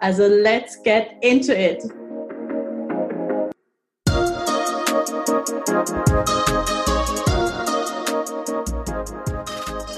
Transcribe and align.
Also 0.00 0.28
let's 0.28 0.80
get 0.84 1.16
into 1.22 1.52
it! 1.52 1.82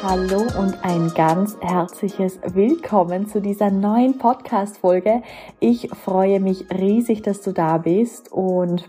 Hallo 0.03 0.47
und 0.59 0.83
ein 0.83 1.13
ganz 1.15 1.59
herzliches 1.61 2.41
Willkommen 2.55 3.27
zu 3.29 3.43
dieser 3.43 3.71
neuen 3.71 4.17
Podcast-Folge. 4.17 5.23
Ich 5.61 5.91
freue 5.91 6.41
mich 6.41 6.65
riesig, 6.71 7.21
dass 7.21 7.43
du 7.43 7.53
da 7.53 7.77
bist 7.77 8.33
und 8.33 8.87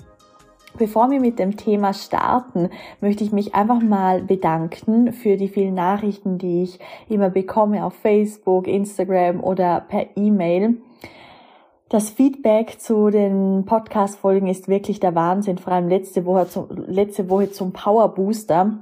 Bevor 0.77 1.11
wir 1.11 1.19
mit 1.19 1.37
dem 1.37 1.57
Thema 1.57 1.93
starten, 1.93 2.69
möchte 3.01 3.25
ich 3.25 3.33
mich 3.33 3.53
einfach 3.53 3.81
mal 3.81 4.23
bedanken 4.23 5.11
für 5.11 5.35
die 5.35 5.49
vielen 5.49 5.73
Nachrichten, 5.73 6.37
die 6.37 6.63
ich 6.63 6.79
immer 7.09 7.29
bekomme 7.29 7.83
auf 7.83 7.93
Facebook, 7.95 8.67
Instagram 8.67 9.43
oder 9.43 9.81
per 9.81 10.07
E-Mail. 10.15 10.81
Das 11.91 12.09
Feedback 12.09 12.79
zu 12.79 13.09
den 13.09 13.65
Podcast-Folgen 13.65 14.47
ist 14.47 14.69
wirklich 14.69 15.01
der 15.01 15.13
Wahnsinn, 15.13 15.57
vor 15.57 15.73
allem 15.73 15.89
letzte 15.89 16.23
Woche, 16.23 16.47
letzte 16.87 17.29
Woche 17.29 17.51
zum 17.51 17.73
Power 17.73 18.13
Booster 18.15 18.77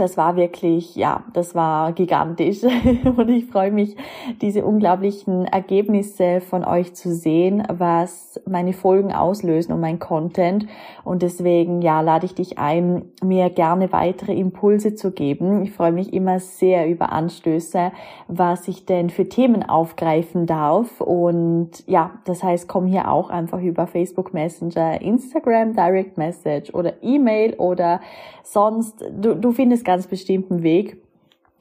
das 0.00 0.16
war 0.16 0.36
wirklich, 0.36 0.94
ja, 0.96 1.24
das 1.32 1.54
war 1.54 1.92
gigantisch. 1.92 2.62
Und 3.16 3.28
ich 3.28 3.46
freue 3.46 3.70
mich, 3.70 3.96
diese 4.40 4.64
unglaublichen 4.64 5.44
Ergebnisse 5.44 6.40
von 6.40 6.64
euch 6.64 6.94
zu 6.94 7.12
sehen, 7.12 7.64
was 7.68 8.40
meine 8.46 8.72
Folgen 8.72 9.12
auslösen 9.12 9.72
und 9.72 9.80
mein 9.80 9.98
Content. 9.98 10.66
Und 11.04 11.22
deswegen, 11.22 11.82
ja, 11.82 12.00
lade 12.00 12.26
ich 12.26 12.34
dich 12.34 12.58
ein, 12.58 13.02
mir 13.22 13.50
gerne 13.50 13.92
weitere 13.92 14.34
Impulse 14.34 14.94
zu 14.94 15.10
geben. 15.10 15.62
Ich 15.62 15.72
freue 15.72 15.92
mich 15.92 16.12
immer 16.12 16.40
sehr 16.40 16.88
über 16.88 17.12
Anstöße, 17.12 17.92
was 18.28 18.68
ich 18.68 18.86
denn 18.86 19.10
für 19.10 19.28
Themen 19.28 19.68
aufgreifen 19.68 20.46
darf. 20.46 21.00
Und 21.00 21.70
ja, 21.86 22.12
das 22.24 22.42
heißt, 22.42 22.68
komm 22.68 22.86
hier 22.86 23.10
auch 23.10 23.30
einfach 23.30 23.60
über 23.60 23.86
Facebook 23.86 24.32
Messenger, 24.32 25.00
Instagram 25.00 25.74
Direct 25.74 26.18
Message 26.18 26.72
oder 26.74 27.02
E-Mail 27.02 27.54
oder 27.54 28.00
sonst, 28.42 29.04
du, 29.10 29.34
du 29.34 29.52
findest 29.52 29.84
ganz 29.88 30.06
bestimmten 30.06 30.62
Weg, 30.62 31.02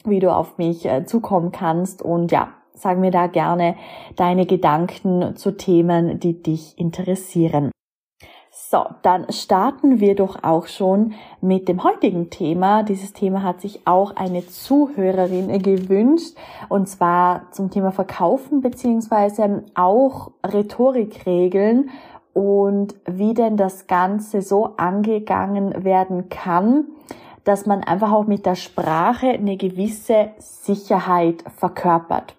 wie 0.03 0.20
du 0.20 0.36
auf 0.36 0.58
mich 0.58 0.86
äh, 0.86 1.06
zukommen 1.06 1.53
kannst 1.53 2.02
und 2.02 2.30
ja, 2.30 2.50
sag 2.73 2.97
mir 2.97 3.09
da 3.09 3.28
gerne 3.28 3.78
deine 4.17 4.45
Gedanken 4.45 5.38
zu 5.38 5.56
Themen, 5.56 6.20
die 6.20 6.44
dich 6.44 6.78
interessieren. 6.78 7.72
So, 8.52 8.83
dann 9.02 9.31
starten 9.31 10.02
wir 10.02 10.16
doch 10.16 10.44
auch 10.44 10.67
schon 10.67 11.14
mit 11.39 11.70
dem 11.70 11.86
heutigen 11.86 12.30
Thema. 12.30 12.83
Dieses 12.83 13.14
Thema 13.14 13.44
hat 13.44 13.61
sich 13.61 13.88
auch 13.88 14.17
eine 14.17 14.45
Zuhörerin 14.45 15.61
gewünscht 15.61 16.36
und 16.67 16.89
zwar 16.89 17.50
zum 17.52 17.72
Thema 17.72 17.94
Verkaufen 17.94 18.59
beziehungsweise 18.59 19.64
auch 19.73 20.31
Rhetorikregeln 20.45 21.92
und 22.33 22.94
wie 23.05 23.33
denn 23.33 23.55
das 23.55 23.88
Ganze 23.88 24.42
so 24.42 24.73
angegangen 24.75 25.86
werden 25.86 26.27
kann, 26.27 26.87
dass 27.47 27.65
man 27.65 27.83
einfach 27.83 28.11
auch 28.11 28.27
mit 28.27 28.45
der 28.45 28.55
Sprache 28.55 29.27
eine 29.27 29.55
gewisse 29.55 30.31
Sicherheit 30.37 31.43
verkörpert. 31.55 32.35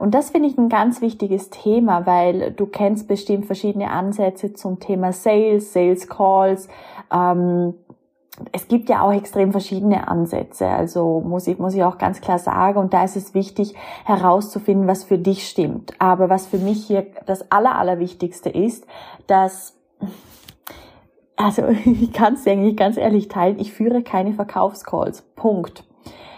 Und 0.00 0.14
das 0.14 0.30
finde 0.30 0.48
ich 0.48 0.58
ein 0.58 0.68
ganz 0.68 1.00
wichtiges 1.00 1.50
Thema, 1.50 2.06
weil 2.06 2.52
du 2.52 2.66
kennst 2.66 3.06
bestimmt 3.06 3.46
verschiedene 3.46 3.90
Ansätze 3.90 4.54
zum 4.54 4.80
Thema 4.80 5.12
Sales, 5.12 5.72
Sales 5.72 6.08
Calls. 6.08 6.68
Ähm, 7.12 7.74
es 8.52 8.66
gibt 8.68 8.88
ja 8.88 9.02
auch 9.02 9.12
extrem 9.12 9.52
verschiedene 9.52 10.06
Ansätze, 10.08 10.66
also 10.68 11.20
muss 11.20 11.46
ich, 11.48 11.58
muss 11.58 11.74
ich 11.74 11.82
auch 11.82 11.98
ganz 11.98 12.20
klar 12.20 12.38
sagen. 12.38 12.78
Und 12.78 12.92
da 12.92 13.04
ist 13.04 13.16
es 13.16 13.34
wichtig 13.34 13.74
herauszufinden, 14.04 14.88
was 14.88 15.04
für 15.04 15.18
dich 15.18 15.48
stimmt. 15.48 15.92
Aber 16.00 16.28
was 16.28 16.46
für 16.46 16.58
mich 16.58 16.84
hier 16.84 17.06
das 17.26 17.50
Aller, 17.50 17.76
Allerwichtigste 17.76 18.48
ist, 18.48 18.86
dass 19.26 19.76
also 21.38 21.62
ich 21.84 22.12
kann 22.12 22.34
es 22.34 22.46
eigentlich 22.46 22.76
ganz 22.76 22.98
ehrlich 22.98 23.28
teilen, 23.28 23.58
ich 23.58 23.72
führe 23.72 24.02
keine 24.02 24.34
Verkaufscalls. 24.34 25.22
Punkt. 25.34 25.84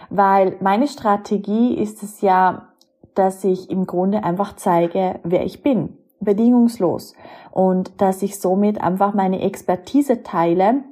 Weil 0.09 0.57
meine 0.61 0.87
Strategie 0.87 1.75
ist 1.75 2.03
es 2.03 2.21
ja, 2.21 2.69
dass 3.15 3.43
ich 3.43 3.71
im 3.71 3.87
Grunde 3.87 4.23
einfach 4.23 4.55
zeige, 4.57 5.19
wer 5.25 5.45
ich 5.45 5.63
bin. 5.63 5.97
Bedingungslos. 6.21 7.15
Und 7.51 8.01
dass 8.01 8.23
ich 8.23 8.39
somit 8.39 8.81
einfach 8.81 9.15
meine 9.15 9.41
Expertise 9.41 10.23
teile 10.23 10.85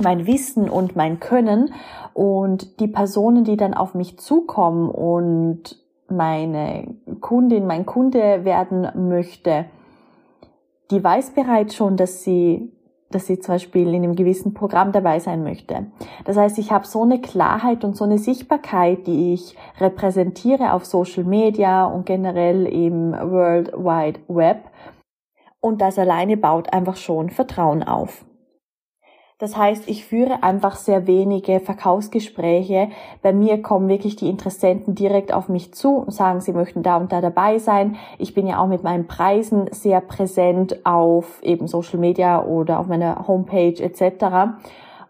mein 0.00 0.26
Wissen 0.26 0.68
und 0.68 0.96
mein 0.96 1.20
Können 1.20 1.72
und 2.14 2.80
die 2.80 2.88
Personen, 2.88 3.44
die 3.44 3.56
dann 3.56 3.74
auf 3.74 3.94
mich 3.94 4.18
zukommen 4.18 4.90
und 4.90 5.78
meine 6.08 6.94
Kundin, 7.20 7.66
mein 7.66 7.86
Kunde 7.86 8.44
werden 8.44 9.08
möchte, 9.08 9.66
die 10.90 11.02
weiß 11.02 11.30
bereits 11.30 11.74
schon, 11.74 11.96
dass 11.96 12.24
sie 12.24 12.72
dass 13.10 13.26
sie 13.26 13.38
zum 13.40 13.54
Beispiel 13.54 13.88
in 13.88 14.02
einem 14.02 14.16
gewissen 14.16 14.54
Programm 14.54 14.92
dabei 14.92 15.18
sein 15.18 15.42
möchte. 15.42 15.86
Das 16.24 16.36
heißt, 16.36 16.58
ich 16.58 16.70
habe 16.70 16.86
so 16.86 17.02
eine 17.02 17.20
Klarheit 17.20 17.84
und 17.84 17.96
so 17.96 18.04
eine 18.04 18.18
Sichtbarkeit, 18.18 19.06
die 19.06 19.34
ich 19.34 19.56
repräsentiere 19.78 20.72
auf 20.72 20.86
Social 20.86 21.24
Media 21.24 21.84
und 21.84 22.06
generell 22.06 22.66
im 22.66 23.12
World 23.12 23.72
Wide 23.72 24.20
Web. 24.28 24.70
Und 25.60 25.80
das 25.80 25.98
alleine 25.98 26.36
baut 26.36 26.72
einfach 26.72 26.96
schon 26.96 27.30
Vertrauen 27.30 27.82
auf. 27.82 28.24
Das 29.40 29.56
heißt, 29.56 29.88
ich 29.88 30.04
führe 30.04 30.42
einfach 30.42 30.76
sehr 30.76 31.06
wenige 31.06 31.60
Verkaufsgespräche. 31.60 32.90
Bei 33.22 33.32
mir 33.32 33.62
kommen 33.62 33.88
wirklich 33.88 34.14
die 34.14 34.28
Interessenten 34.28 34.94
direkt 34.94 35.32
auf 35.32 35.48
mich 35.48 35.72
zu 35.72 35.96
und 35.96 36.12
sagen, 36.12 36.42
sie 36.42 36.52
möchten 36.52 36.82
da 36.82 36.98
und 36.98 37.10
da 37.10 37.22
dabei 37.22 37.58
sein. 37.58 37.96
Ich 38.18 38.34
bin 38.34 38.46
ja 38.46 38.62
auch 38.62 38.66
mit 38.66 38.84
meinen 38.84 39.06
Preisen 39.06 39.68
sehr 39.72 40.02
präsent 40.02 40.84
auf 40.84 41.42
eben 41.42 41.68
Social 41.68 41.98
Media 41.98 42.44
oder 42.44 42.78
auf 42.78 42.86
meiner 42.86 43.26
Homepage 43.26 43.82
etc. 43.82 44.58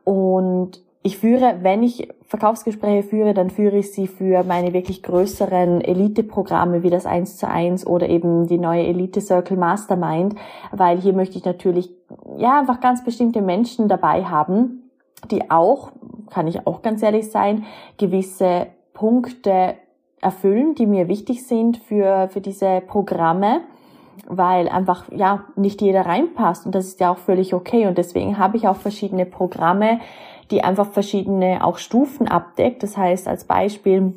Und 0.04 0.80
ich 1.02 1.18
führe, 1.18 1.56
wenn 1.62 1.82
ich 1.82 2.08
Verkaufsgespräche 2.26 3.08
führe, 3.08 3.34
dann 3.34 3.50
führe 3.50 3.78
ich 3.78 3.92
sie 3.92 4.06
für 4.06 4.44
meine 4.44 4.72
wirklich 4.72 5.02
größeren 5.02 5.80
Elite-Programme 5.80 6.84
wie 6.84 6.90
das 6.90 7.04
1 7.04 7.38
zu 7.38 7.48
1 7.48 7.84
oder 7.84 8.08
eben 8.08 8.46
die 8.46 8.58
neue 8.58 8.86
Elite 8.86 9.20
Circle 9.20 9.56
Mastermind, 9.56 10.36
weil 10.70 11.00
hier 11.00 11.14
möchte 11.14 11.38
ich 11.38 11.44
natürlich, 11.44 11.90
ja, 12.38 12.60
einfach 12.60 12.80
ganz 12.80 13.04
bestimmte 13.04 13.42
Menschen 13.42 13.88
dabei 13.88 14.24
haben, 14.24 14.90
die 15.30 15.50
auch, 15.50 15.92
kann 16.30 16.46
ich 16.46 16.66
auch 16.66 16.82
ganz 16.82 17.02
ehrlich 17.02 17.30
sein, 17.30 17.64
gewisse 17.98 18.68
Punkte 18.92 19.74
erfüllen, 20.20 20.74
die 20.74 20.86
mir 20.86 21.08
wichtig 21.08 21.46
sind 21.46 21.78
für, 21.78 22.28
für 22.28 22.40
diese 22.40 22.82
Programme 22.86 23.62
weil 24.28 24.68
einfach 24.68 25.10
ja 25.10 25.44
nicht 25.56 25.82
jeder 25.82 26.06
reinpasst 26.06 26.66
und 26.66 26.74
das 26.74 26.86
ist 26.86 27.00
ja 27.00 27.10
auch 27.10 27.18
völlig 27.18 27.54
okay 27.54 27.86
und 27.86 27.98
deswegen 27.98 28.38
habe 28.38 28.56
ich 28.56 28.68
auch 28.68 28.76
verschiedene 28.76 29.26
Programme, 29.26 30.00
die 30.50 30.62
einfach 30.62 30.86
verschiedene 30.86 31.64
auch 31.64 31.78
Stufen 31.78 32.28
abdeckt. 32.28 32.82
Das 32.82 32.96
heißt 32.96 33.28
als 33.28 33.44
Beispiel, 33.44 34.14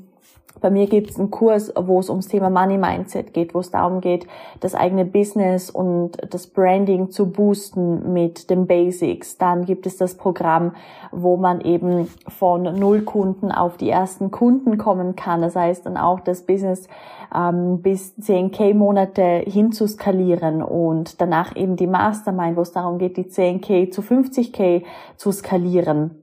bei 0.63 0.69
mir 0.69 0.87
gibt 0.87 1.09
es 1.09 1.19
einen 1.19 1.29
Kurs, 1.29 1.73
wo 1.75 1.99
es 1.99 2.09
ums 2.09 2.29
Thema 2.29 2.49
Money 2.49 2.77
Mindset 2.77 3.33
geht, 3.33 3.53
wo 3.53 3.59
es 3.59 3.71
darum 3.71 3.99
geht, 3.99 4.27
das 4.61 4.75
eigene 4.75 5.03
Business 5.03 5.69
und 5.69 6.11
das 6.29 6.47
Branding 6.47 7.09
zu 7.09 7.29
boosten 7.29 8.13
mit 8.13 8.49
den 8.49 8.65
Basics. 8.65 9.37
Dann 9.37 9.65
gibt 9.65 9.85
es 9.85 9.97
das 9.97 10.15
Programm, 10.15 10.73
wo 11.11 11.35
man 11.35 11.59
eben 11.59 12.07
von 12.29 12.63
null 12.63 13.01
Kunden 13.01 13.51
auf 13.51 13.75
die 13.75 13.89
ersten 13.89 14.31
Kunden 14.31 14.77
kommen 14.77 15.17
kann. 15.17 15.41
Das 15.41 15.57
heißt 15.57 15.85
dann 15.85 15.97
auch 15.97 16.21
das 16.21 16.43
Business 16.43 16.87
ähm, 17.35 17.81
bis 17.81 18.13
10k 18.17 18.73
Monate 18.73 19.43
hinzuskalieren 19.45 20.63
und 20.63 21.19
danach 21.19 21.57
eben 21.57 21.75
die 21.75 21.87
Mastermind, 21.87 22.55
wo 22.55 22.61
es 22.61 22.71
darum 22.71 22.99
geht, 22.99 23.17
die 23.17 23.25
10k 23.25 23.91
zu 23.91 24.01
50k 24.01 24.83
zu 25.17 25.31
skalieren. 25.33 26.22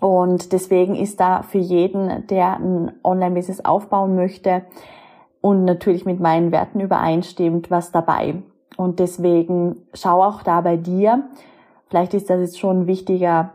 Und 0.00 0.52
deswegen 0.52 0.96
ist 0.96 1.20
da 1.20 1.42
für 1.42 1.58
jeden, 1.58 2.26
der 2.28 2.56
ein 2.56 2.92
Online-Business 3.04 3.64
aufbauen 3.64 4.16
möchte 4.16 4.62
und 5.40 5.64
natürlich 5.64 6.06
mit 6.06 6.20
meinen 6.20 6.52
Werten 6.52 6.80
übereinstimmt, 6.80 7.70
was 7.70 7.92
dabei. 7.92 8.42
Und 8.76 8.98
deswegen 8.98 9.76
schau 9.92 10.22
auch 10.22 10.42
da 10.42 10.62
bei 10.62 10.76
dir. 10.76 11.24
Vielleicht 11.88 12.14
ist 12.14 12.30
das 12.30 12.40
jetzt 12.40 12.58
schon 12.58 12.82
ein 12.82 12.86
wichtiger 12.86 13.52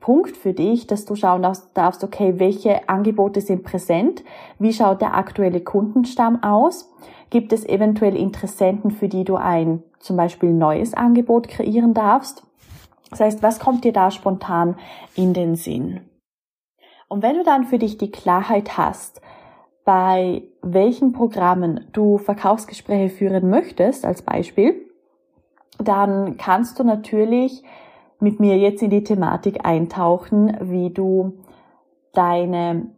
Punkt 0.00 0.36
für 0.36 0.52
dich, 0.52 0.86
dass 0.86 1.04
du 1.04 1.14
schauen 1.14 1.46
darfst, 1.74 2.04
okay, 2.04 2.34
welche 2.38 2.88
Angebote 2.88 3.40
sind 3.40 3.62
präsent? 3.62 4.24
Wie 4.58 4.72
schaut 4.72 5.00
der 5.00 5.14
aktuelle 5.14 5.60
Kundenstamm 5.60 6.42
aus? 6.42 6.92
Gibt 7.30 7.52
es 7.52 7.66
eventuell 7.66 8.16
Interessenten, 8.16 8.90
für 8.90 9.08
die 9.08 9.24
du 9.24 9.36
ein 9.36 9.82
zum 9.98 10.16
Beispiel 10.16 10.52
neues 10.52 10.94
Angebot 10.94 11.48
kreieren 11.48 11.94
darfst? 11.94 12.45
Das 13.10 13.20
heißt, 13.20 13.42
was 13.42 13.60
kommt 13.60 13.84
dir 13.84 13.92
da 13.92 14.10
spontan 14.10 14.76
in 15.14 15.32
den 15.32 15.56
Sinn? 15.56 16.00
Und 17.08 17.22
wenn 17.22 17.36
du 17.36 17.44
dann 17.44 17.64
für 17.64 17.78
dich 17.78 17.98
die 17.98 18.10
Klarheit 18.10 18.76
hast, 18.76 19.20
bei 19.84 20.42
welchen 20.62 21.12
Programmen 21.12 21.86
du 21.92 22.18
Verkaufsgespräche 22.18 23.14
führen 23.14 23.48
möchtest, 23.48 24.04
als 24.04 24.22
Beispiel, 24.22 24.84
dann 25.78 26.36
kannst 26.36 26.78
du 26.78 26.84
natürlich 26.84 27.62
mit 28.18 28.40
mir 28.40 28.58
jetzt 28.58 28.82
in 28.82 28.90
die 28.90 29.04
Thematik 29.04 29.64
eintauchen, 29.64 30.56
wie 30.60 30.90
du 30.90 31.38
deine, 32.12 32.88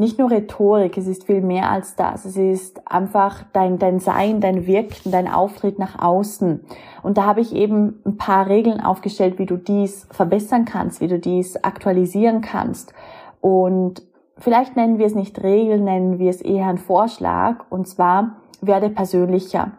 nicht 0.00 0.16
nur 0.16 0.30
Rhetorik, 0.30 0.96
es 0.96 1.08
ist 1.08 1.24
viel 1.24 1.40
mehr 1.40 1.70
als 1.70 1.96
das, 1.96 2.24
es 2.24 2.36
ist 2.36 2.80
einfach 2.90 3.42
dein, 3.52 3.80
dein 3.80 3.98
Sein, 3.98 4.40
dein 4.40 4.64
Wirken, 4.64 5.10
dein 5.10 5.26
Auftritt 5.26 5.80
nach 5.80 5.98
außen. 5.98 6.60
Und 7.02 7.18
da 7.18 7.24
habe 7.24 7.40
ich 7.40 7.52
eben 7.52 8.00
ein 8.06 8.16
paar 8.16 8.46
Regeln 8.46 8.80
aufgestellt, 8.80 9.40
wie 9.40 9.46
du 9.46 9.56
dies 9.56 10.06
verbessern 10.12 10.64
kannst, 10.64 11.00
wie 11.00 11.08
du 11.08 11.18
dies 11.18 11.56
aktualisieren 11.64 12.42
kannst. 12.42 12.94
Und 13.40 14.02
vielleicht 14.38 14.76
nennen 14.76 15.00
wir 15.00 15.06
es 15.06 15.16
nicht 15.16 15.42
Regeln, 15.42 15.82
nennen 15.82 16.20
wir 16.20 16.30
es 16.30 16.42
eher 16.42 16.68
einen 16.68 16.78
Vorschlag, 16.78 17.64
und 17.68 17.88
zwar 17.88 18.36
werde 18.60 18.90
persönlicher. 18.90 19.72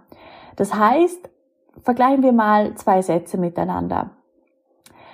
Das 0.57 0.73
heißt, 0.73 1.29
vergleichen 1.81 2.23
wir 2.23 2.33
mal 2.33 2.75
zwei 2.75 3.01
Sätze 3.01 3.37
miteinander. 3.37 4.09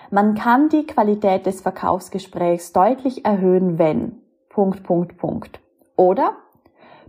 Man 0.09 0.33
kann 0.33 0.69
die 0.69 0.87
Qualität 0.87 1.45
des 1.45 1.61
Verkaufsgesprächs 1.61 2.73
deutlich 2.73 3.23
erhöhen, 3.23 3.77
wenn 3.77 4.24
Punkt, 4.55 4.83
Punkt, 4.83 5.17
Punkt. 5.17 5.59
Oder 5.97 6.31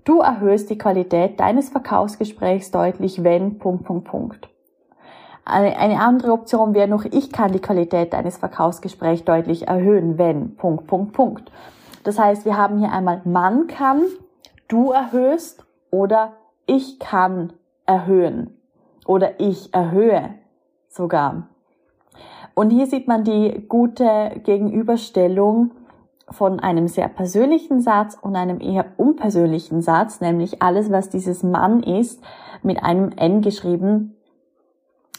du 0.03 0.19
erhöhst 0.19 0.69
die 0.69 0.79
Qualität 0.79 1.39
deines 1.39 1.69
Verkaufsgesprächs 1.69 2.73
deutlich, 2.73 3.23
wenn 3.23 3.61
Punkt, 3.61 3.85
Punkt, 3.85 4.09
Punkt. 4.09 4.49
Eine 5.45 6.01
andere 6.01 6.33
Option 6.33 6.75
wäre 6.75 6.89
noch, 6.89 7.05
ich 7.05 7.31
kann 7.31 7.53
die 7.53 7.61
Qualität 7.61 8.13
deines 8.13 8.37
Verkaufsgesprächs 8.37 9.23
deutlich 9.23 9.69
erhöhen, 9.69 10.19
wenn 10.19 10.57
Punkt, 10.57 10.89
Punkt, 10.89 11.13
Punkt. 11.13 11.53
Das 12.03 12.19
heißt, 12.19 12.47
wir 12.47 12.57
haben 12.57 12.81
hier 12.81 12.91
einmal 12.91 13.23
man 13.25 13.69
kann, 13.69 14.03
du 14.67 14.91
erhöhst 14.91 15.65
oder 15.93 16.33
ich 16.67 16.99
kann 16.99 17.53
erhöhen 17.85 18.61
oder 19.07 19.39
ich 19.39 19.73
erhöhe 19.73 20.35
sogar. 20.89 21.47
Und 22.55 22.71
hier 22.71 22.89
sieht 22.89 23.07
man 23.07 23.23
die 23.23 23.69
gute 23.69 24.33
Gegenüberstellung 24.43 25.71
von 26.31 26.61
einem 26.61 26.89
sehr 26.89 27.09
persönlichen 27.09 27.81
Satz 27.81 28.17
und 28.21 28.35
einem 28.37 28.61
eher 28.61 28.87
unpersönlichen 28.97 29.81
Satz, 29.81 30.21
nämlich 30.21 30.63
alles, 30.63 30.91
was 30.91 31.09
dieses 31.09 31.43
Mann 31.43 31.83
ist, 31.83 32.23
mit 32.63 32.83
einem 32.83 33.13
N 33.13 33.43
geschrieben, 33.43 34.17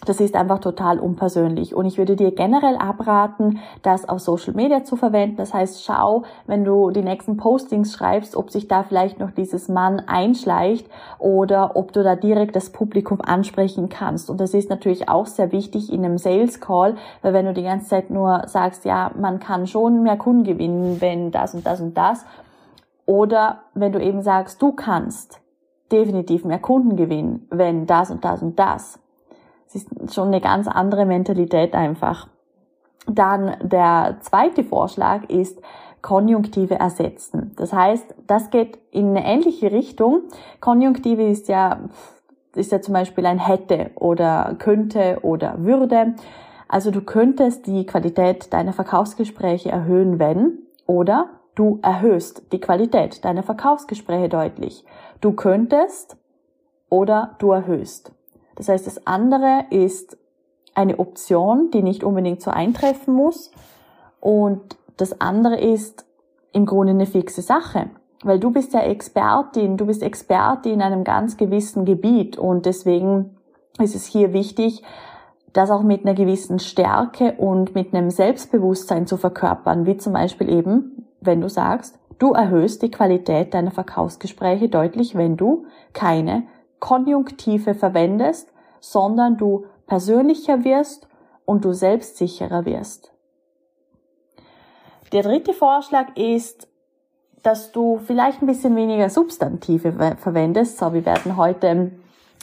das 0.05 0.19
ist 0.19 0.35
einfach 0.35 0.59
total 0.59 0.99
unpersönlich. 0.99 1.75
Und 1.75 1.85
ich 1.85 1.97
würde 1.97 2.15
dir 2.15 2.31
generell 2.31 2.77
abraten, 2.77 3.59
das 3.81 4.07
auf 4.07 4.19
Social 4.19 4.53
Media 4.53 4.83
zu 4.83 4.95
verwenden. 4.95 5.37
Das 5.37 5.53
heißt, 5.53 5.83
schau, 5.83 6.23
wenn 6.45 6.63
du 6.63 6.91
die 6.91 7.01
nächsten 7.01 7.37
Postings 7.37 7.93
schreibst, 7.93 8.35
ob 8.35 8.51
sich 8.51 8.67
da 8.67 8.83
vielleicht 8.83 9.19
noch 9.19 9.31
dieses 9.31 9.69
Mann 9.69 10.01
einschleicht 10.05 10.87
oder 11.19 11.75
ob 11.75 11.93
du 11.93 12.03
da 12.03 12.15
direkt 12.15 12.55
das 12.55 12.69
Publikum 12.69 13.21
ansprechen 13.21 13.89
kannst. 13.89 14.29
Und 14.29 14.39
das 14.39 14.53
ist 14.53 14.69
natürlich 14.69 15.09
auch 15.09 15.25
sehr 15.25 15.51
wichtig 15.51 15.91
in 15.91 16.05
einem 16.05 16.17
Sales 16.17 16.61
Call, 16.61 16.95
weil 17.21 17.33
wenn 17.33 17.45
du 17.45 17.53
die 17.53 17.63
ganze 17.63 17.87
Zeit 17.87 18.09
nur 18.09 18.43
sagst, 18.47 18.85
ja, 18.85 19.11
man 19.19 19.39
kann 19.39 19.67
schon 19.67 20.03
mehr 20.03 20.17
Kunden 20.17 20.43
gewinnen, 20.43 21.01
wenn 21.01 21.31
das 21.31 21.53
und 21.53 21.65
das 21.65 21.81
und 21.81 21.97
das. 21.97 22.25
Oder 23.05 23.63
wenn 23.73 23.93
du 23.93 24.01
eben 24.01 24.21
sagst, 24.21 24.61
du 24.61 24.73
kannst 24.73 25.41
definitiv 25.91 26.43
mehr 26.43 26.59
Kunden 26.59 26.97
gewinnen, 26.97 27.47
wenn 27.49 27.87
das 27.87 28.11
und 28.11 28.23
das 28.23 28.41
und 28.41 28.59
das 28.59 28.99
es 29.67 29.75
ist 29.75 30.13
schon 30.13 30.27
eine 30.27 30.41
ganz 30.41 30.67
andere 30.67 31.05
Mentalität 31.05 31.73
einfach. 31.73 32.27
Dann 33.05 33.55
der 33.61 34.17
zweite 34.21 34.63
Vorschlag 34.63 35.29
ist, 35.29 35.61
Konjunktive 36.01 36.75
ersetzen. 36.75 37.51
Das 37.57 37.73
heißt, 37.73 38.15
das 38.27 38.49
geht 38.49 38.77
in 38.91 39.09
eine 39.09 39.25
ähnliche 39.25 39.71
Richtung. 39.71 40.23
Konjunktive 40.61 41.23
ist 41.27 41.49
ja, 41.49 41.81
ist 42.55 42.71
ja 42.71 42.81
zum 42.81 42.93
Beispiel 42.93 43.25
ein 43.25 43.39
hätte 43.39 43.91
oder 43.95 44.55
könnte 44.57 45.19
oder 45.23 45.63
würde. 45.63 46.15
Also 46.67 46.91
du 46.91 47.01
könntest 47.01 47.67
die 47.67 47.85
Qualität 47.85 48.53
deiner 48.53 48.73
Verkaufsgespräche 48.73 49.69
erhöhen, 49.69 50.19
wenn 50.19 50.59
oder 50.85 51.29
du 51.55 51.79
erhöhst 51.81 52.53
die 52.53 52.59
Qualität 52.59 53.25
deiner 53.25 53.43
Verkaufsgespräche 53.43 54.29
deutlich. 54.29 54.85
Du 55.19 55.33
könntest 55.33 56.17
oder 56.89 57.35
du 57.39 57.51
erhöhst. 57.51 58.13
Das 58.57 58.69
heißt, 58.69 58.87
das 58.87 59.05
andere 59.07 59.65
ist 59.69 60.17
eine 60.73 60.99
Option, 60.99 61.71
die 61.71 61.81
nicht 61.81 62.03
unbedingt 62.03 62.41
so 62.41 62.51
eintreffen 62.51 63.13
muss. 63.13 63.51
Und 64.19 64.77
das 64.97 65.21
andere 65.21 65.59
ist 65.59 66.05
im 66.53 66.65
Grunde 66.65 66.91
eine 66.91 67.05
fixe 67.05 67.41
Sache. 67.41 67.89
Weil 68.23 68.39
du 68.39 68.51
bist 68.51 68.73
ja 68.73 68.81
Expertin, 68.81 69.77
du 69.77 69.85
bist 69.85 70.01
Experte 70.01 70.69
in 70.69 70.81
einem 70.81 71.03
ganz 71.03 71.37
gewissen 71.37 71.85
Gebiet 71.85 72.37
und 72.37 72.65
deswegen 72.65 73.37
ist 73.79 73.95
es 73.95 74.05
hier 74.05 74.33
wichtig, 74.33 74.81
das 75.53 75.69
auch 75.69 75.83
mit 75.83 76.03
einer 76.03 76.15
gewissen 76.15 76.59
Stärke 76.59 77.33
und 77.33 77.75
mit 77.75 77.93
einem 77.93 78.09
Selbstbewusstsein 78.09 79.05
zu 79.05 79.17
verkörpern, 79.17 79.85
wie 79.85 79.97
zum 79.97 80.13
Beispiel 80.13 80.49
eben, 80.49 81.07
wenn 81.21 81.41
du 81.41 81.49
sagst, 81.49 81.99
du 82.17 82.33
erhöhst 82.33 82.81
die 82.81 82.91
Qualität 82.91 83.53
deiner 83.53 83.71
Verkaufsgespräche 83.71 84.67
deutlich, 84.67 85.15
wenn 85.15 85.37
du 85.37 85.65
keine 85.93 86.43
Konjunktive 86.79 87.75
verwendest, 87.75 88.51
sondern 88.79 89.37
du 89.37 89.65
persönlicher 89.87 90.63
wirst 90.63 91.07
und 91.45 91.65
du 91.65 91.73
selbstsicherer 91.73 92.65
wirst. 92.65 93.11
Der 95.13 95.23
dritte 95.23 95.53
Vorschlag 95.53 96.15
ist, 96.17 96.67
dass 97.43 97.71
du 97.71 97.99
vielleicht 98.05 98.41
ein 98.41 98.47
bisschen 98.47 98.75
weniger 98.75 99.09
Substantive 99.09 100.15
verwendest. 100.17 100.77
So, 100.77 100.93
wir 100.93 101.05
werden 101.05 101.37
heute 101.37 101.91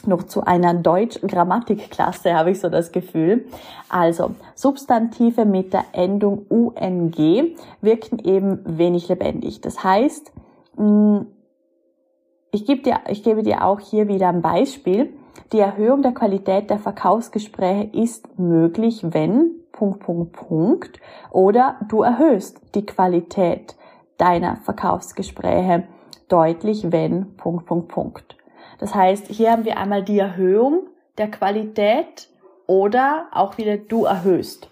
noch 0.07 0.23
zu 0.23 0.43
einer 0.43 0.73
Deutsch-Grammatikklasse, 0.73 2.33
habe 2.33 2.51
ich 2.51 2.59
so 2.59 2.69
das 2.69 2.91
Gefühl. 2.91 3.45
Also, 3.89 4.31
Substantive 4.55 5.45
mit 5.45 5.73
der 5.73 5.85
Endung 5.91 6.45
UNG 6.49 7.55
wirken 7.81 8.19
eben 8.19 8.61
wenig 8.65 9.07
lebendig. 9.09 9.61
Das 9.61 9.83
heißt, 9.83 10.31
hm, 10.77 11.27
ich 12.55 12.65
gebe 12.65 12.81
dir, 12.81 13.01
ich 13.09 13.21
gebe 13.21 13.43
dir 13.43 13.65
auch 13.65 13.81
hier 13.81 14.07
wieder 14.07 14.29
ein 14.29 14.41
Beispiel. 14.41 15.13
Die 15.51 15.59
Erhöhung 15.59 16.01
der 16.01 16.13
Qualität 16.13 16.69
der 16.69 16.79
Verkaufsgespräche 16.79 17.89
ist 17.91 18.39
möglich, 18.39 19.01
wenn 19.03 19.51
Punkt, 19.73 19.99
Punkt, 19.99 20.31
Punkt 20.31 20.99
oder 21.31 21.75
du 21.89 22.01
erhöhst 22.01 22.61
die 22.73 22.85
Qualität 22.85 23.75
deiner 24.17 24.55
Verkaufsgespräche 24.55 25.83
deutlich, 26.29 26.93
wenn 26.93 27.35
Punkt, 27.35 27.65
Punkt, 27.65 27.89
Punkt. 27.89 28.37
Das 28.79 28.95
heißt, 28.95 29.27
hier 29.27 29.51
haben 29.51 29.65
wir 29.65 29.77
einmal 29.77 30.03
die 30.03 30.19
Erhöhung 30.19 30.87
der 31.17 31.29
Qualität 31.29 32.29
oder 32.67 33.27
auch 33.33 33.57
wieder 33.57 33.75
du 33.77 34.05
erhöhst. 34.05 34.69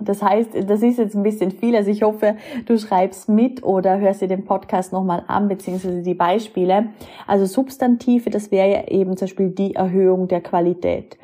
Das 0.00 0.22
heißt, 0.22 0.50
das 0.66 0.82
ist 0.82 0.98
jetzt 0.98 1.14
ein 1.14 1.22
bisschen 1.22 1.50
viel. 1.50 1.76
Also 1.76 1.90
ich 1.90 2.02
hoffe, 2.02 2.36
du 2.66 2.78
schreibst 2.78 3.28
mit 3.28 3.62
oder 3.62 3.98
hörst 3.98 4.22
dir 4.22 4.28
den 4.28 4.44
Podcast 4.44 4.92
nochmal 4.92 5.24
an, 5.26 5.48
beziehungsweise 5.48 6.02
die 6.02 6.14
Beispiele. 6.14 6.90
Also 7.26 7.46
Substantive, 7.46 8.30
das 8.30 8.50
wäre 8.50 8.70
ja 8.70 8.88
eben 8.88 9.16
zum 9.16 9.26
Beispiel 9.26 9.50
die 9.50 9.74
Erhöhung 9.74 10.28
der 10.28 10.40
Qualität. 10.40 11.18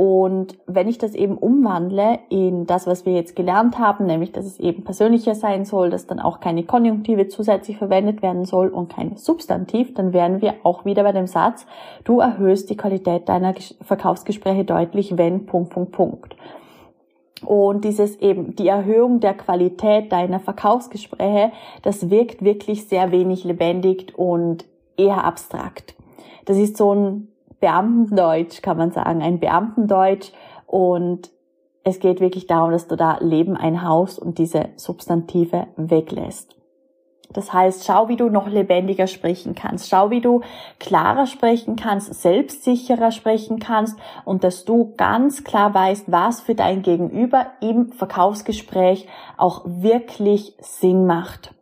Und 0.00 0.56
wenn 0.66 0.88
ich 0.88 0.96
das 0.96 1.14
eben 1.14 1.36
umwandle 1.36 2.20
in 2.30 2.64
das, 2.64 2.86
was 2.86 3.04
wir 3.04 3.12
jetzt 3.12 3.36
gelernt 3.36 3.78
haben, 3.78 4.06
nämlich, 4.06 4.32
dass 4.32 4.46
es 4.46 4.58
eben 4.58 4.82
persönlicher 4.82 5.34
sein 5.34 5.66
soll, 5.66 5.90
dass 5.90 6.06
dann 6.06 6.20
auch 6.20 6.40
keine 6.40 6.62
Konjunktive 6.62 7.28
zusätzlich 7.28 7.76
verwendet 7.76 8.22
werden 8.22 8.46
soll 8.46 8.68
und 8.68 8.88
kein 8.88 9.18
Substantiv, 9.18 9.92
dann 9.92 10.14
wären 10.14 10.40
wir 10.40 10.54
auch 10.62 10.86
wieder 10.86 11.02
bei 11.02 11.12
dem 11.12 11.26
Satz, 11.26 11.66
du 12.04 12.20
erhöhst 12.20 12.70
die 12.70 12.78
Qualität 12.78 13.28
deiner 13.28 13.52
Verkaufsgespräche 13.82 14.64
deutlich, 14.64 15.18
wenn 15.18 15.44
Punkt, 15.44 15.68
Punkt, 15.68 15.92
Punkt. 15.92 16.34
Und 17.44 17.84
dieses 17.84 18.16
eben, 18.16 18.54
die 18.56 18.68
Erhöhung 18.68 19.20
der 19.20 19.34
Qualität 19.34 20.12
deiner 20.12 20.40
Verkaufsgespräche, 20.40 21.52
das 21.82 22.10
wirkt 22.10 22.44
wirklich 22.44 22.86
sehr 22.86 23.12
wenig 23.12 23.44
lebendig 23.44 24.12
und 24.16 24.64
eher 24.96 25.24
abstrakt. 25.24 25.94
Das 26.44 26.58
ist 26.58 26.76
so 26.76 26.94
ein 26.94 27.28
Beamtendeutsch, 27.60 28.62
kann 28.62 28.76
man 28.76 28.90
sagen, 28.90 29.22
ein 29.22 29.38
Beamtendeutsch 29.38 30.32
und 30.66 31.30
es 31.82 31.98
geht 31.98 32.20
wirklich 32.20 32.46
darum, 32.46 32.72
dass 32.72 32.88
du 32.88 32.96
da 32.96 33.18
Leben 33.20 33.56
einhaust 33.56 34.18
und 34.18 34.38
diese 34.38 34.68
Substantive 34.76 35.66
weglässt. 35.76 36.59
Das 37.32 37.52
heißt, 37.52 37.84
schau, 37.84 38.08
wie 38.08 38.16
du 38.16 38.28
noch 38.28 38.48
lebendiger 38.48 39.06
sprechen 39.06 39.54
kannst. 39.54 39.88
Schau, 39.88 40.10
wie 40.10 40.20
du 40.20 40.40
klarer 40.78 41.26
sprechen 41.26 41.76
kannst, 41.76 42.14
selbstsicherer 42.14 43.12
sprechen 43.12 43.60
kannst 43.60 43.98
und 44.24 44.42
dass 44.42 44.64
du 44.64 44.94
ganz 44.96 45.44
klar 45.44 45.72
weißt, 45.72 46.10
was 46.10 46.40
für 46.40 46.54
dein 46.54 46.82
Gegenüber 46.82 47.46
im 47.60 47.92
Verkaufsgespräch 47.92 49.06
auch 49.36 49.62
wirklich 49.64 50.54
Sinn 50.60 51.06
macht. 51.06 51.54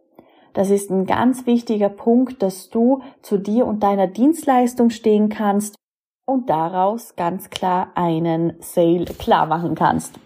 Das 0.54 0.70
ist 0.70 0.90
ein 0.90 1.06
ganz 1.06 1.46
wichtiger 1.46 1.88
Punkt, 1.88 2.42
dass 2.42 2.70
du 2.70 3.02
zu 3.22 3.38
dir 3.38 3.66
und 3.66 3.82
deiner 3.82 4.06
Dienstleistung 4.06 4.90
stehen 4.90 5.28
kannst 5.28 5.76
und 6.24 6.50
daraus 6.50 7.14
ganz 7.14 7.50
klar 7.50 7.92
einen 7.94 8.54
Sale 8.60 9.04
klar 9.04 9.46
machen 9.46 9.74
kannst. 9.74 10.18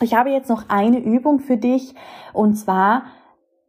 Ich 0.00 0.14
habe 0.14 0.30
jetzt 0.30 0.48
noch 0.48 0.68
eine 0.68 0.98
Übung 0.98 1.40
für 1.40 1.56
dich 1.56 1.94
und 2.32 2.56
zwar, 2.56 3.04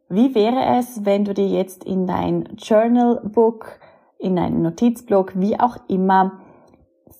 wie 0.08 0.34
wäre 0.34 0.78
es, 0.78 1.04
wenn 1.04 1.24
du 1.24 1.34
dir 1.34 1.48
jetzt 1.48 1.84
in 1.84 2.06
dein 2.06 2.56
Journal 2.56 3.20
Book, 3.24 3.78
in 4.18 4.36
deinen 4.36 4.62
Notizblock, 4.62 5.32
wie 5.34 5.60
auch 5.60 5.76
immer, 5.88 6.40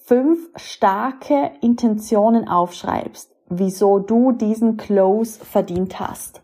fünf 0.05 0.49
starke 0.57 1.51
Intentionen 1.61 2.49
aufschreibst, 2.49 3.31
wieso 3.51 3.99
du 3.99 4.33
diesen 4.33 4.77
Close 4.79 5.45
verdient 5.45 6.01
hast. 6.01 6.41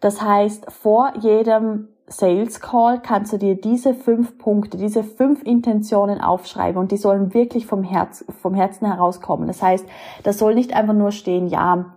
Das 0.00 0.22
heißt, 0.22 0.72
vor 0.72 1.12
jedem 1.20 1.88
Sales 2.06 2.60
Call 2.60 3.00
kannst 3.00 3.32
du 3.32 3.36
dir 3.36 3.60
diese 3.60 3.94
fünf 3.94 4.38
Punkte, 4.38 4.78
diese 4.78 5.04
fünf 5.04 5.42
Intentionen 5.44 6.20
aufschreiben 6.20 6.80
und 6.80 6.90
die 6.90 6.96
sollen 6.96 7.34
wirklich 7.34 7.66
vom 7.66 7.84
Herz, 7.84 8.24
vom 8.40 8.54
Herzen 8.54 8.86
herauskommen. 8.86 9.46
Das 9.46 9.62
heißt, 9.62 9.86
das 10.24 10.38
soll 10.38 10.54
nicht 10.54 10.74
einfach 10.74 10.94
nur 10.94 11.12
stehen, 11.12 11.46
ja, 11.46 11.96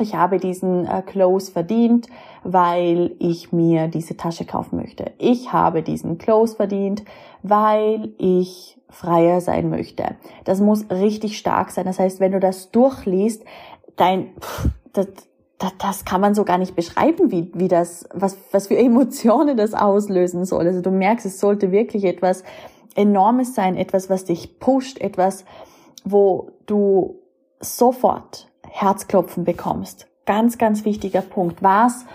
ich 0.00 0.14
habe 0.14 0.38
diesen 0.38 0.86
äh, 0.86 1.02
Close 1.02 1.52
verdient, 1.52 2.08
weil 2.42 3.14
ich 3.20 3.52
mir 3.52 3.86
diese 3.88 4.16
Tasche 4.16 4.44
kaufen 4.44 4.76
möchte. 4.76 5.12
Ich 5.18 5.52
habe 5.52 5.82
diesen 5.82 6.18
Close 6.18 6.56
verdient, 6.56 7.04
weil 7.42 8.12
ich 8.18 8.76
freier 8.90 9.40
sein 9.40 9.70
möchte. 9.70 10.16
Das 10.44 10.60
muss 10.60 10.90
richtig 10.90 11.38
stark 11.38 11.70
sein. 11.70 11.84
Das 11.84 11.98
heißt, 11.98 12.18
wenn 12.18 12.32
du 12.32 12.40
das 12.40 12.70
durchliest, 12.72 13.44
dein, 13.96 14.32
pff, 14.40 14.68
das, 14.92 15.08
das, 15.58 15.72
das 15.78 16.04
kann 16.04 16.20
man 16.20 16.34
so 16.34 16.44
gar 16.44 16.58
nicht 16.58 16.74
beschreiben, 16.74 17.30
wie, 17.30 17.52
wie 17.54 17.68
das, 17.68 18.08
was, 18.12 18.36
was 18.50 18.66
für 18.66 18.76
Emotionen 18.76 19.56
das 19.56 19.74
auslösen 19.74 20.44
soll. 20.44 20.66
Also 20.66 20.80
du 20.80 20.90
merkst, 20.90 21.26
es 21.26 21.38
sollte 21.38 21.70
wirklich 21.70 22.04
etwas 22.04 22.42
Enormes 22.96 23.54
sein, 23.54 23.76
etwas, 23.76 24.08
was 24.08 24.24
dich 24.24 24.60
pusht, 24.60 25.00
etwas, 25.00 25.44
wo 26.04 26.50
du 26.66 27.20
sofort 27.60 28.48
Herzklopfen 28.74 29.44
bekommst. 29.44 30.08
Ganz, 30.26 30.58
ganz 30.58 30.84
wichtiger 30.84 31.20
Punkt. 31.20 31.62
Was 31.62 32.06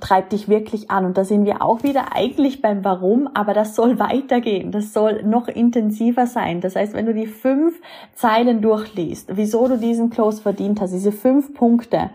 treibt 0.00 0.32
dich 0.32 0.48
wirklich 0.48 0.90
an? 0.90 1.04
Und 1.04 1.18
da 1.18 1.24
sind 1.24 1.44
wir 1.44 1.60
auch 1.60 1.82
wieder 1.82 2.16
eigentlich 2.16 2.62
beim 2.62 2.86
Warum, 2.86 3.28
aber 3.34 3.52
das 3.52 3.74
soll 3.74 3.98
weitergehen. 3.98 4.72
Das 4.72 4.94
soll 4.94 5.22
noch 5.24 5.48
intensiver 5.48 6.26
sein. 6.26 6.62
Das 6.62 6.74
heißt, 6.74 6.94
wenn 6.94 7.04
du 7.04 7.12
die 7.12 7.26
fünf 7.26 7.78
Zeilen 8.14 8.62
durchliest, 8.62 9.36
wieso 9.36 9.68
du 9.68 9.76
diesen 9.76 10.08
Close 10.08 10.40
verdient 10.40 10.80
hast, 10.80 10.94
diese 10.94 11.12
fünf 11.12 11.52
Punkte, 11.52 12.08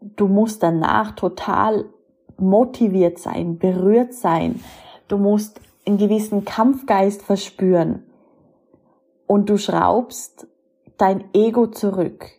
du 0.00 0.28
musst 0.28 0.62
danach 0.62 1.10
total 1.16 1.86
motiviert 2.38 3.18
sein, 3.18 3.58
berührt 3.58 4.14
sein. 4.14 4.60
Du 5.08 5.18
musst 5.18 5.60
einen 5.84 5.98
gewissen 5.98 6.44
Kampfgeist 6.44 7.20
verspüren. 7.22 8.04
Und 9.26 9.50
du 9.50 9.58
schraubst 9.58 10.46
dein 11.02 11.24
Ego 11.32 11.66
zurück, 11.66 12.30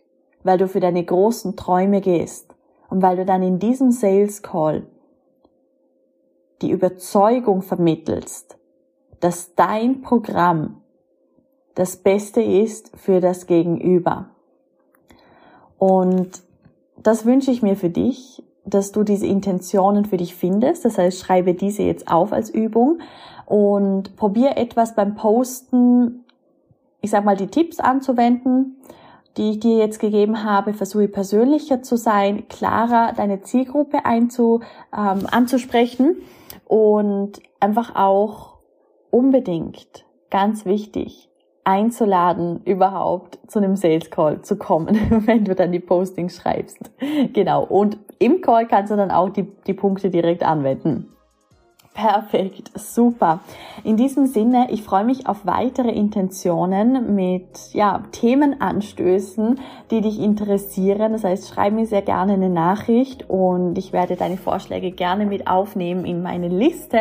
weil 0.42 0.56
du 0.56 0.68
für 0.68 0.80
deine 0.80 1.04
großen 1.04 1.54
Träume 1.54 2.00
gehst 2.00 2.54
und 2.88 3.02
weil 3.02 3.18
du 3.18 3.26
dann 3.26 3.42
in 3.42 3.58
diesem 3.58 3.90
Sales 3.90 4.42
Call 4.42 4.86
die 6.62 6.70
Überzeugung 6.70 7.60
vermittelst, 7.60 8.56
dass 9.20 9.54
dein 9.54 10.00
Programm 10.00 10.80
das 11.74 11.98
Beste 11.98 12.40
ist 12.40 12.90
für 12.96 13.20
das 13.20 13.46
Gegenüber. 13.46 14.30
Und 15.76 16.42
das 16.96 17.26
wünsche 17.26 17.50
ich 17.50 17.60
mir 17.60 17.76
für 17.76 17.90
dich, 17.90 18.42
dass 18.64 18.92
du 18.92 19.02
diese 19.02 19.26
Intentionen 19.26 20.06
für 20.06 20.16
dich 20.16 20.34
findest. 20.34 20.86
Das 20.86 20.96
heißt, 20.96 21.18
schreibe 21.18 21.52
diese 21.52 21.82
jetzt 21.82 22.08
auf 22.08 22.32
als 22.32 22.48
Übung 22.48 23.00
und 23.44 24.16
probier 24.16 24.56
etwas 24.56 24.94
beim 24.94 25.16
Posten 25.16 26.23
ich 27.04 27.10
sag 27.10 27.24
mal, 27.24 27.36
die 27.36 27.48
Tipps 27.48 27.80
anzuwenden, 27.80 28.78
die 29.36 29.50
ich 29.50 29.60
dir 29.60 29.76
jetzt 29.76 29.98
gegeben 29.98 30.42
habe. 30.42 30.72
Versuche 30.72 31.06
persönlicher 31.06 31.82
zu 31.82 31.96
sein, 31.96 32.48
klarer 32.48 33.12
deine 33.14 33.42
Zielgruppe 33.42 34.06
einzu, 34.06 34.60
ähm, 34.96 35.26
anzusprechen 35.30 36.16
und 36.64 37.40
einfach 37.60 37.94
auch 37.94 38.54
unbedingt, 39.10 40.06
ganz 40.30 40.64
wichtig, 40.64 41.28
einzuladen, 41.64 42.62
überhaupt 42.64 43.38
zu 43.48 43.58
einem 43.58 43.76
Sales 43.76 44.10
Call 44.10 44.40
zu 44.40 44.56
kommen, 44.56 44.98
wenn 45.26 45.44
du 45.44 45.54
dann 45.54 45.72
die 45.72 45.80
Postings 45.80 46.36
schreibst. 46.36 46.90
Genau. 47.34 47.64
Und 47.64 47.98
im 48.18 48.40
Call 48.40 48.66
kannst 48.66 48.90
du 48.90 48.96
dann 48.96 49.10
auch 49.10 49.28
die, 49.28 49.46
die 49.66 49.74
Punkte 49.74 50.08
direkt 50.08 50.42
anwenden. 50.42 51.13
Perfekt, 51.94 52.72
super. 52.74 53.38
In 53.84 53.96
diesem 53.96 54.26
Sinne, 54.26 54.66
ich 54.72 54.82
freue 54.82 55.04
mich 55.04 55.28
auf 55.28 55.46
weitere 55.46 55.92
Intentionen 55.92 57.14
mit 57.14 57.72
ja, 57.72 58.02
Themenanstößen, 58.10 59.60
die 59.92 60.00
dich 60.00 60.18
interessieren. 60.18 61.12
Das 61.12 61.22
heißt, 61.22 61.48
schreib 61.48 61.72
mir 61.72 61.86
sehr 61.86 62.02
gerne 62.02 62.32
eine 62.32 62.50
Nachricht 62.50 63.30
und 63.30 63.78
ich 63.78 63.92
werde 63.92 64.16
deine 64.16 64.36
Vorschläge 64.36 64.90
gerne 64.90 65.24
mit 65.24 65.46
aufnehmen 65.46 66.04
in 66.04 66.20
meine 66.20 66.48
Liste. 66.48 66.98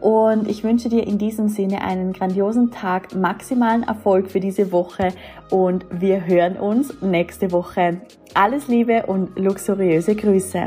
Und 0.00 0.50
ich 0.50 0.64
wünsche 0.64 0.88
dir 0.88 1.06
in 1.06 1.16
diesem 1.16 1.48
Sinne 1.48 1.82
einen 1.82 2.12
grandiosen 2.12 2.72
Tag, 2.72 3.14
maximalen 3.14 3.84
Erfolg 3.84 4.32
für 4.32 4.40
diese 4.40 4.72
Woche 4.72 5.10
und 5.50 5.86
wir 5.90 6.26
hören 6.26 6.56
uns 6.56 7.00
nächste 7.00 7.52
Woche. 7.52 8.00
Alles 8.34 8.66
Liebe 8.66 9.06
und 9.06 9.38
luxuriöse 9.38 10.16
Grüße. 10.16 10.66